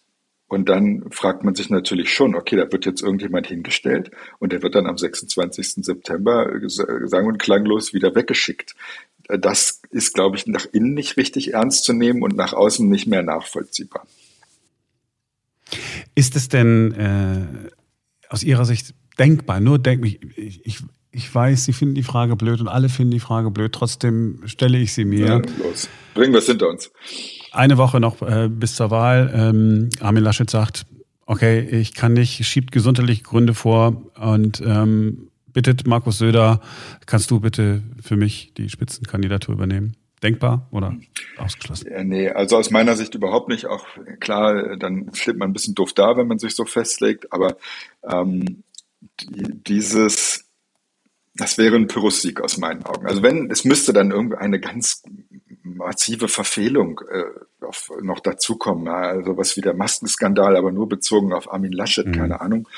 [0.46, 4.62] Und dann fragt man sich natürlich schon, okay, da wird jetzt irgendjemand hingestellt und der
[4.62, 5.84] wird dann am 26.
[5.84, 8.76] September sagen und klanglos wieder weggeschickt
[9.28, 13.06] das ist, glaube ich, nach innen nicht richtig ernst zu nehmen und nach außen nicht
[13.06, 14.06] mehr nachvollziehbar.
[16.14, 17.70] Ist es denn äh,
[18.28, 19.60] aus Ihrer Sicht denkbar?
[19.60, 23.20] Nur denk ich, ich, ich weiß, Sie finden die Frage blöd und alle finden die
[23.20, 25.26] Frage blöd, trotzdem stelle ich sie mir.
[25.26, 25.88] Ja, los.
[26.14, 26.90] Bringen wir es hinter uns.
[27.52, 29.32] Eine Woche noch äh, bis zur Wahl.
[29.34, 30.86] Ähm, Armin Laschet sagt,
[31.26, 36.60] okay, ich kann nicht, schiebt gesundheitliche Gründe vor und ähm, bittet Markus Söder,
[37.06, 39.96] kannst du bitte für mich die Spitzenkandidatur übernehmen?
[40.22, 40.96] Denkbar oder
[41.36, 41.90] ausgeschlossen?
[41.90, 43.66] Ja, nee, also aus meiner Sicht überhaupt nicht.
[43.66, 43.86] Auch
[44.20, 47.56] klar, dann steht man ein bisschen doof da, wenn man sich so festlegt, aber
[48.02, 48.62] ähm,
[49.20, 50.46] dieses,
[51.34, 53.06] das wäre ein Pyrrhussieg aus meinen Augen.
[53.06, 55.02] Also wenn, es müsste dann irgendwie eine ganz
[55.62, 57.24] massive Verfehlung äh,
[57.64, 58.88] auf, noch dazukommen.
[58.88, 62.12] Also was wie der Maskenskandal, aber nur bezogen auf Armin Laschet, mhm.
[62.12, 62.68] keine Ahnung.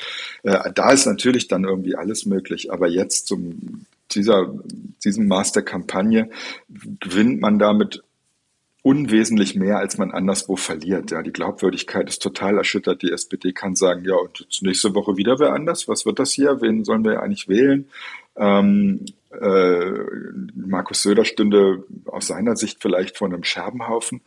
[0.43, 2.71] Äh, da ist natürlich dann irgendwie alles möglich.
[2.71, 4.53] Aber jetzt zum dieser,
[5.03, 6.29] diesem Maß der Kampagne
[6.69, 8.03] gewinnt man damit
[8.87, 11.11] unwesentlich mehr, als man anderswo verliert.
[11.11, 13.01] Ja, die Glaubwürdigkeit ist total erschüttert.
[13.01, 15.89] Die SPD kann sagen, ja, und nächste Woche wieder wer anders.
[15.89, 16.61] Was wird das hier?
[16.61, 17.89] Wen sollen wir eigentlich wählen?
[18.37, 19.91] Ähm, äh,
[20.55, 24.21] Markus Söder stünde aus seiner Sicht vielleicht vor einem Scherbenhaufen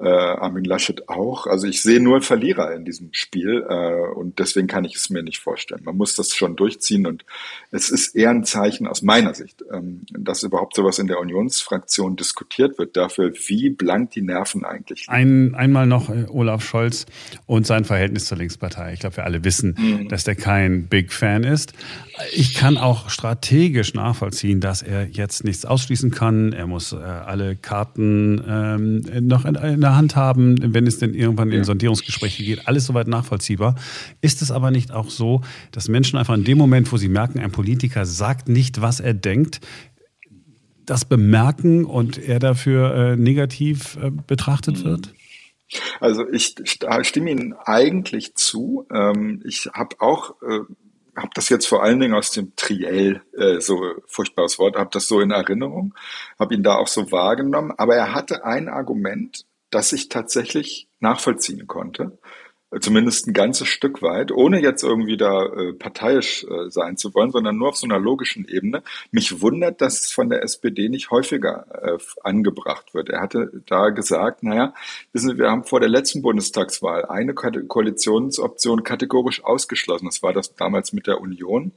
[0.00, 1.46] äh, Armin Laschet auch.
[1.46, 5.22] Also ich sehe nur Verlierer in diesem Spiel äh, und deswegen kann ich es mir
[5.22, 5.82] nicht vorstellen.
[5.84, 7.24] Man muss das schon durchziehen und
[7.70, 12.16] es ist eher ein Zeichen aus meiner Sicht, ähm, dass überhaupt sowas in der Unionsfraktion
[12.16, 15.12] diskutiert wird dafür, wie blank die Nerven eigentlich liegen.
[15.12, 17.06] Ein, einmal noch äh, Olaf Scholz
[17.46, 18.94] und sein Verhältnis zur Linkspartei.
[18.94, 20.08] Ich glaube, wir alle wissen, mhm.
[20.08, 21.72] dass der kein Big Fan ist.
[22.32, 26.52] Ich kann auch strategisch nachvollziehen, dass er jetzt nichts ausschließen kann.
[26.52, 31.14] Er muss äh, alle Karten ähm, noch in, in der Hand haben, wenn es denn
[31.14, 32.66] irgendwann in Sondierungsgespräche geht.
[32.66, 33.76] Alles soweit nachvollziehbar.
[34.20, 37.38] Ist es aber nicht auch so, dass Menschen einfach in dem Moment, wo sie merken,
[37.38, 39.60] ein Politiker sagt nicht, was er denkt,
[40.84, 44.84] das bemerken und er dafür äh, negativ äh, betrachtet mhm.
[44.84, 45.14] wird?
[46.00, 46.54] Also ich
[47.02, 48.86] stimme Ihnen eigentlich zu.
[48.92, 50.60] Ähm, ich habe auch äh,
[51.16, 55.06] habe das jetzt vor allen Dingen aus dem Triell, äh, so furchtbares Wort, habe das
[55.06, 55.94] so in Erinnerung,
[56.38, 57.72] habe ihn da auch so wahrgenommen.
[57.76, 62.18] Aber er hatte ein Argument, das ich tatsächlich nachvollziehen konnte.
[62.74, 67.14] Äh, zumindest ein ganzes Stück weit, ohne jetzt irgendwie da äh, parteiisch äh, sein zu
[67.14, 68.82] wollen, sondern nur auf so einer logischen Ebene.
[69.10, 73.10] Mich wundert, dass es von der SPD nicht häufiger äh, angebracht wird.
[73.10, 74.74] Er hatte da gesagt, naja,
[75.12, 80.06] wissen Sie, wir haben vor der letzten Bundestagswahl eine Ko Koalitionsoption kategorisch ausgeschlossen.
[80.06, 81.72] Das war das damals mit der Union.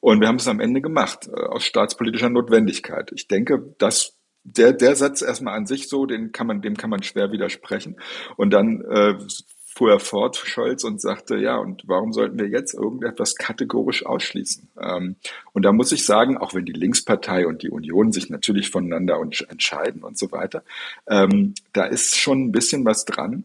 [0.00, 3.12] Und wir haben es am Ende gemacht, äh, aus staatspolitischer Notwendigkeit.
[3.12, 6.90] Ich denke, das der, der Satz erstmal an sich so, den kann man, dem kann
[6.90, 7.96] man schwer widersprechen.
[8.36, 9.18] Und dann äh,
[9.64, 14.68] fuhr er fort, Scholz, und sagte, ja, und warum sollten wir jetzt irgendetwas kategorisch ausschließen?
[14.80, 15.16] Ähm,
[15.52, 19.20] und da muss ich sagen, auch wenn die Linkspartei und die Union sich natürlich voneinander
[19.20, 20.64] entscheiden und so weiter,
[21.06, 23.44] ähm, da ist schon ein bisschen was dran.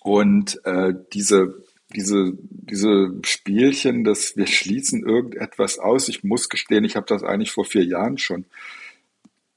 [0.00, 6.08] Und äh, diese diese, diese Spielchen, dass wir schließen irgendetwas aus.
[6.08, 8.44] Ich muss gestehen, ich habe das eigentlich vor vier Jahren schon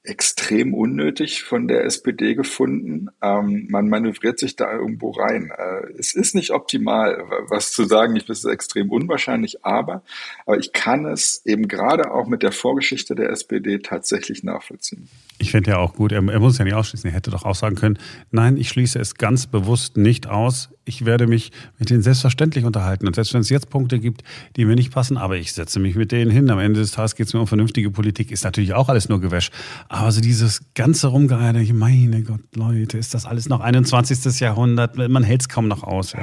[0.02, 3.08] extrem unnötig von der SPD gefunden.
[3.20, 5.52] Ähm, man manövriert sich da irgendwo rein.
[5.56, 8.16] Äh, es ist nicht optimal, was zu sagen.
[8.16, 10.02] Ich weiß, es extrem unwahrscheinlich, aber,
[10.46, 15.08] aber ich kann es eben gerade auch mit der Vorgeschichte der SPD tatsächlich nachvollziehen.
[15.38, 17.10] Ich finde ja auch gut, er, er muss ja nicht ausschließen.
[17.10, 17.98] Er hätte doch auch sagen können,
[18.30, 20.70] nein, ich schließe es ganz bewusst nicht aus.
[20.90, 23.06] Ich werde mich mit denen selbstverständlich unterhalten.
[23.06, 24.22] Und selbst wenn es jetzt Punkte gibt,
[24.56, 26.50] die mir nicht passen, aber ich setze mich mit denen hin.
[26.50, 28.32] Am Ende des Tages geht es mir um vernünftige Politik.
[28.32, 29.50] Ist natürlich auch alles nur Gewäsch.
[29.88, 34.40] Aber so dieses ganze Rumgeheide, meine Gott, Leute, ist das alles noch 21.
[34.40, 34.96] Jahrhundert?
[34.96, 36.14] Man hält es kaum noch aus.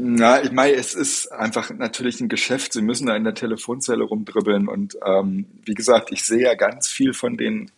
[0.00, 2.72] Na, ich meine, es ist einfach natürlich ein Geschäft.
[2.72, 4.68] Sie müssen da in der Telefonzelle rumdribbeln.
[4.68, 7.70] Und ähm, wie gesagt, ich sehe ja ganz viel von den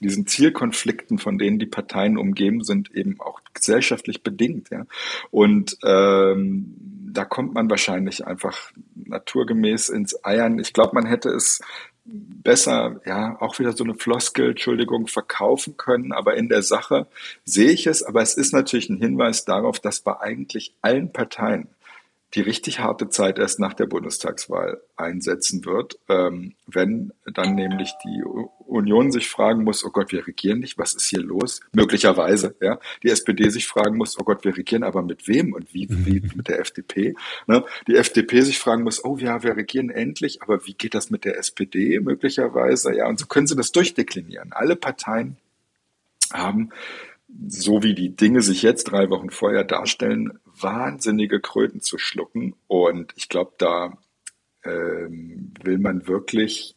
[0.00, 4.70] diesen Zielkonflikten, von denen die Parteien umgeben sind, eben auch gesellschaftlich bedingt.
[4.70, 4.86] Ja.
[5.30, 6.74] Und ähm,
[7.12, 10.58] da kommt man wahrscheinlich einfach naturgemäß ins Eiern.
[10.58, 11.60] Ich glaube, man hätte es
[12.04, 16.12] besser, ja, auch wieder so eine Floskel, Entschuldigung, verkaufen können.
[16.12, 17.06] Aber in der Sache
[17.44, 18.02] sehe ich es.
[18.02, 21.68] Aber es ist natürlich ein Hinweis darauf, dass bei eigentlich allen Parteien
[22.34, 28.22] die richtig harte Zeit erst nach der Bundestagswahl einsetzen wird, ähm, wenn dann nämlich die
[28.68, 31.60] Union sich fragen muss, oh Gott, wir regieren nicht, was ist hier los?
[31.72, 32.78] Möglicherweise, ja.
[33.02, 36.20] Die SPD sich fragen muss, oh Gott, wir regieren aber mit wem und wie, wie
[36.20, 36.32] mhm.
[36.34, 37.14] mit der FDP?
[37.46, 37.64] Ne?
[37.86, 41.24] Die FDP sich fragen muss, oh ja, wir regieren endlich, aber wie geht das mit
[41.24, 42.94] der SPD möglicherweise?
[42.94, 44.52] Ja, und so können sie das durchdeklinieren.
[44.52, 45.36] Alle Parteien
[46.32, 46.70] haben
[47.46, 52.54] so wie die Dinge sich jetzt drei Wochen vorher darstellen, wahnsinnige Kröten zu schlucken.
[52.66, 53.98] Und ich glaube, da
[54.64, 56.74] ähm, will man wirklich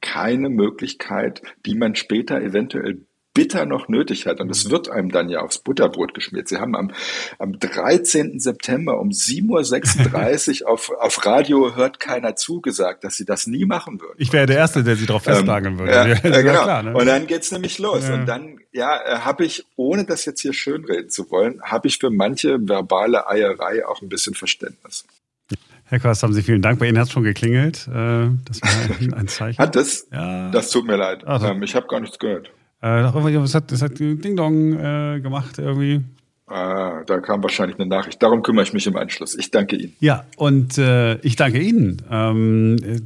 [0.00, 3.00] keine Möglichkeit, die man später eventuell
[3.36, 4.40] bitter noch nötig hat.
[4.40, 6.48] Und es wird einem dann ja aufs Butterbrot geschmiert.
[6.48, 6.90] Sie haben am,
[7.38, 8.40] am 13.
[8.40, 14.00] September um 7.36 Uhr auf, auf Radio hört keiner zugesagt, dass sie das nie machen
[14.00, 14.14] würden.
[14.16, 15.92] Ich wäre der Erste, der sie darauf festnageln ähm, würde.
[15.92, 16.62] Ja, ja, genau.
[16.62, 16.94] Klar, ne?
[16.94, 18.08] Und dann geht's nämlich los.
[18.08, 18.14] Ja.
[18.14, 21.98] Und dann, ja, äh, habe ich, ohne das jetzt hier schönreden zu wollen, habe ich
[21.98, 25.04] für manche verbale Eierei auch ein bisschen Verständnis.
[25.88, 26.80] Herr Kost, haben Sie vielen Dank.
[26.80, 27.86] Bei Ihnen hat es schon geklingelt.
[27.88, 29.58] Äh, das war ein Zeichen.
[29.58, 30.08] Hat es?
[30.12, 30.50] Ja.
[30.50, 31.24] Das tut mir leid.
[31.26, 32.50] Also, ich habe gar nichts gehört.
[32.82, 36.02] Äh, es hat, hat Ding Dong äh, gemacht irgendwie.
[36.48, 38.22] Ah, da kam wahrscheinlich eine Nachricht.
[38.22, 39.36] Darum kümmere ich mich im Anschluss.
[39.36, 39.96] Ich danke Ihnen.
[39.98, 42.02] Ja, und äh, ich danke Ihnen.
[42.08, 43.00] Ähm, äh,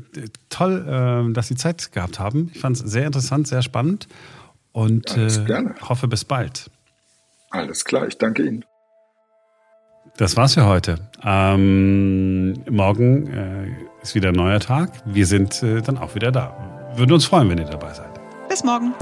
[0.51, 2.51] toll, äh, dass Sie Zeit gehabt haben.
[2.53, 4.09] Ich fand es sehr interessant, sehr spannend
[4.73, 5.31] und äh,
[5.89, 6.71] hoffe bis bald.
[7.51, 8.65] Alles klar, ich danke Ihnen.
[10.21, 10.97] Das war's für heute.
[11.25, 13.69] Ähm, morgen äh,
[14.03, 14.93] ist wieder ein neuer Tag.
[15.07, 16.93] Wir sind äh, dann auch wieder da.
[16.95, 18.21] Würden uns freuen, wenn ihr dabei seid.
[18.47, 18.93] Bis morgen.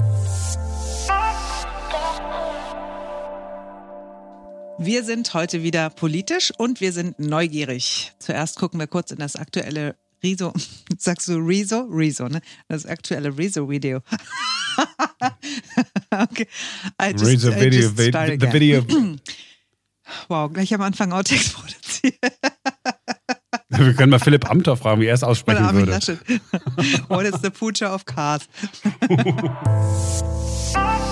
[4.77, 8.13] Wir sind heute wieder politisch und wir sind neugierig.
[8.19, 10.53] Zuerst gucken wir kurz in das aktuelle Riso.
[10.97, 11.81] Sagst du Riso?
[11.81, 12.39] Riso, ne?
[12.69, 13.99] Das aktuelle Riso-Video.
[16.11, 16.47] okay.
[16.97, 17.89] Riso-Video.
[17.89, 18.85] The video.
[20.27, 22.15] Wow, gleich am Anfang Outtakes produziert.
[23.69, 25.91] Wir können mal Philipp Amthor fragen, wie er es aussprechen Oder würde.
[25.91, 26.19] Laschet.
[27.07, 28.47] What is the future of cars?